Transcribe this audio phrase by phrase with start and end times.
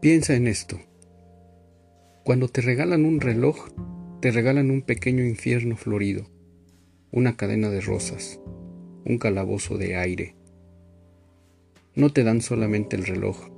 [0.00, 0.78] Piensa en esto.
[2.22, 3.70] Cuando te regalan un reloj,
[4.20, 6.30] te regalan un pequeño infierno florido,
[7.10, 8.38] una cadena de rosas,
[9.06, 10.36] un calabozo de aire.
[11.94, 13.48] No te dan solamente el reloj,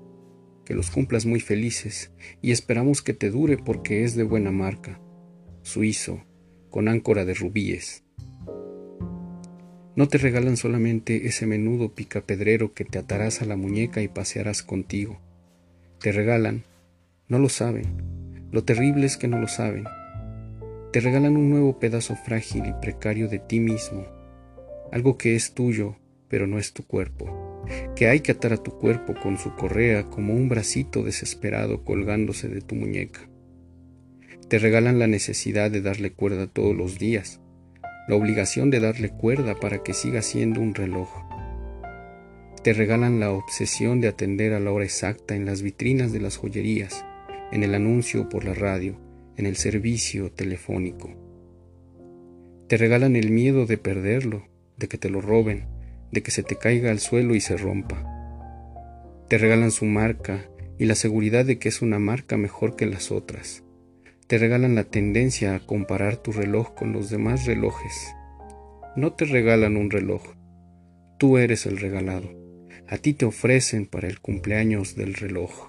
[0.64, 5.00] que los cumplas muy felices y esperamos que te dure porque es de buena marca,
[5.62, 6.24] suizo,
[6.70, 8.04] con áncora de rubíes.
[9.96, 14.62] No te regalan solamente ese menudo picapedrero que te atarás a la muñeca y pasearás
[14.62, 15.20] contigo.
[16.00, 16.62] Te regalan,
[17.26, 17.86] no lo saben,
[18.52, 19.84] lo terrible es que no lo saben.
[20.92, 24.06] Te regalan un nuevo pedazo frágil y precario de ti mismo,
[24.92, 25.96] algo que es tuyo,
[26.28, 27.64] pero no es tu cuerpo,
[27.96, 32.48] que hay que atar a tu cuerpo con su correa como un bracito desesperado colgándose
[32.48, 33.28] de tu muñeca.
[34.46, 37.40] Te regalan la necesidad de darle cuerda todos los días,
[38.06, 41.27] la obligación de darle cuerda para que siga siendo un reloj.
[42.62, 46.36] Te regalan la obsesión de atender a la hora exacta en las vitrinas de las
[46.36, 47.04] joyerías,
[47.52, 48.98] en el anuncio por la radio,
[49.36, 51.14] en el servicio telefónico.
[52.66, 55.66] Te regalan el miedo de perderlo, de que te lo roben,
[56.10, 58.04] de que se te caiga al suelo y se rompa.
[59.28, 63.12] Te regalan su marca y la seguridad de que es una marca mejor que las
[63.12, 63.62] otras.
[64.26, 68.14] Te regalan la tendencia a comparar tu reloj con los demás relojes.
[68.96, 70.22] No te regalan un reloj,
[71.18, 72.47] tú eres el regalado.
[72.90, 75.68] A ti te ofrecen para el cumpleaños del reloj.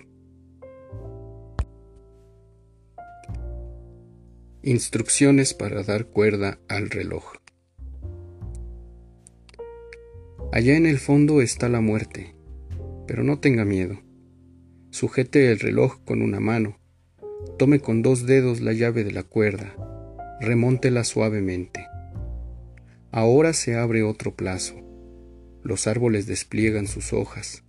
[4.64, 7.34] Instrucciones para dar cuerda al reloj.
[10.54, 12.36] Allá en el fondo está la muerte,
[13.06, 14.00] pero no tenga miedo.
[14.90, 16.80] Sujete el reloj con una mano,
[17.58, 19.76] tome con dos dedos la llave de la cuerda,
[20.40, 21.86] remóntela suavemente.
[23.12, 24.89] Ahora se abre otro plazo.
[25.70, 27.64] Los árboles despliegan sus hojas,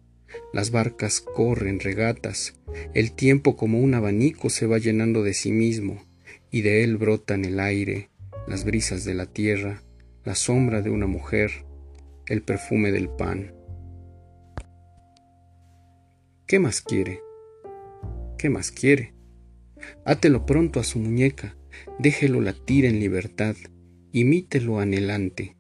[0.55, 2.55] las barcas corren regatas,
[2.95, 6.03] el tiempo como un abanico se va llenando de sí mismo,
[6.51, 8.09] y de él brotan el aire,
[8.49, 9.83] las brisas de la tierra,
[10.25, 11.67] la sombra de una mujer,
[12.27, 13.53] el perfume del pan.
[16.47, 17.21] ¿Qué más quiere?
[18.39, 19.13] ¿Qué más quiere?
[20.07, 21.55] Átelo pronto a su muñeca,
[21.99, 23.57] déjelo latir en libertad,
[24.11, 25.60] imítelo anhelante.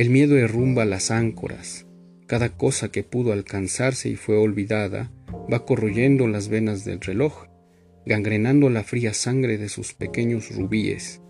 [0.00, 1.86] El miedo derrumba las áncoras,
[2.26, 5.12] cada cosa que pudo alcanzarse y fue olvidada
[5.52, 7.44] va corroyendo las venas del reloj
[8.06, 11.20] gangrenando la fría sangre de sus pequeños rubíes.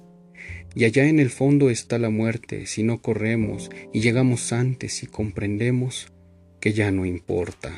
[0.76, 5.08] Y allá en el fondo está la muerte si no corremos y llegamos antes y
[5.08, 6.12] comprendemos
[6.60, 7.72] que ya no importa.